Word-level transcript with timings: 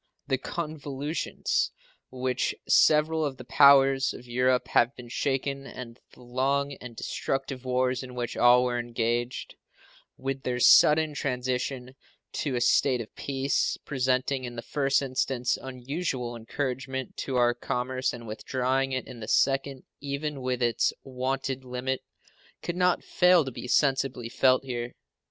The 0.25 0.39
convulsions 0.39 1.69
with 2.09 2.21
which 2.23 2.55
several 2.67 3.23
of 3.23 3.37
the 3.37 3.43
powers 3.43 4.15
of 4.15 4.25
Europe 4.25 4.69
have 4.69 4.95
been 4.95 5.09
shaken 5.09 5.67
and 5.67 5.99
the 6.13 6.23
long 6.23 6.73
and 6.81 6.95
destructive 6.95 7.65
wars 7.65 8.01
in 8.01 8.15
which 8.15 8.35
all 8.35 8.63
were 8.63 8.79
engaged, 8.79 9.53
with 10.17 10.41
their 10.41 10.59
sudden 10.59 11.13
transition 11.13 11.93
to 12.31 12.55
a 12.55 12.61
state 12.61 12.99
of 12.99 13.15
peace, 13.15 13.77
presenting 13.85 14.43
in 14.43 14.55
the 14.55 14.63
first 14.63 15.03
instance 15.03 15.55
unusual 15.61 16.35
encouragement 16.35 17.15
to 17.17 17.35
our 17.35 17.53
commerce 17.53 18.11
and 18.11 18.25
withdrawing 18.27 18.93
it 18.93 19.05
in 19.05 19.19
the 19.19 19.27
second 19.27 19.83
even 19.99 20.41
within 20.41 20.69
its 20.69 20.91
wonted 21.03 21.63
limit, 21.63 22.01
could 22.63 22.75
not 22.75 23.03
fail 23.03 23.45
to 23.45 23.51
be 23.51 23.67
sensibly 23.67 24.29
felt 24.29 24.63
here. 24.65 24.95